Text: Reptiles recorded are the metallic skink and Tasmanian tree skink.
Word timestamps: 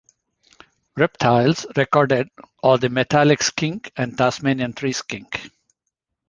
Reptiles 0.95 1.67
recorded 1.77 2.27
are 2.63 2.79
the 2.79 2.89
metallic 2.89 3.43
skink 3.43 3.91
and 3.95 4.17
Tasmanian 4.17 4.73
tree 4.73 4.93
skink. 4.93 5.51